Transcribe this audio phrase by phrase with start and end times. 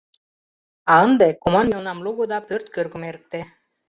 [0.91, 3.41] А ынде коман мелнам луго да пӧрт кӧргым эрыкте!